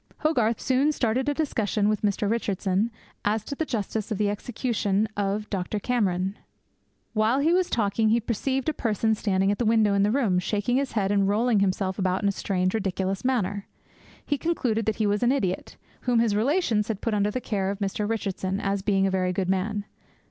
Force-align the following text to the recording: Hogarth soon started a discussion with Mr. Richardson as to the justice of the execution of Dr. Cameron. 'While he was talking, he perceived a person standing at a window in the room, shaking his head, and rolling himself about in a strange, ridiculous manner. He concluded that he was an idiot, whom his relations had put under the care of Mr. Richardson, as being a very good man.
Hogarth 0.21 0.59
soon 0.59 0.91
started 0.91 1.29
a 1.29 1.33
discussion 1.35 1.87
with 1.87 2.01
Mr. 2.01 2.27
Richardson 2.27 2.89
as 3.23 3.43
to 3.43 3.53
the 3.53 3.67
justice 3.67 4.11
of 4.11 4.17
the 4.17 4.31
execution 4.31 5.07
of 5.15 5.47
Dr. 5.51 5.77
Cameron. 5.77 6.39
'While 7.13 7.37
he 7.39 7.53
was 7.53 7.69
talking, 7.69 8.09
he 8.09 8.19
perceived 8.19 8.67
a 8.67 8.73
person 8.73 9.13
standing 9.13 9.51
at 9.51 9.61
a 9.61 9.65
window 9.65 9.93
in 9.93 10.01
the 10.01 10.09
room, 10.09 10.39
shaking 10.39 10.77
his 10.77 10.93
head, 10.93 11.11
and 11.11 11.27
rolling 11.27 11.59
himself 11.59 11.99
about 11.99 12.23
in 12.23 12.29
a 12.29 12.31
strange, 12.31 12.73
ridiculous 12.73 13.23
manner. 13.23 13.67
He 14.25 14.39
concluded 14.39 14.87
that 14.87 14.95
he 14.95 15.05
was 15.05 15.21
an 15.21 15.31
idiot, 15.31 15.77
whom 16.09 16.17
his 16.17 16.35
relations 16.35 16.87
had 16.87 17.01
put 17.01 17.13
under 17.13 17.29
the 17.29 17.39
care 17.39 17.69
of 17.69 17.77
Mr. 17.77 18.09
Richardson, 18.09 18.59
as 18.59 18.81
being 18.81 19.05
a 19.05 19.11
very 19.11 19.31
good 19.31 19.49
man. 19.49 19.85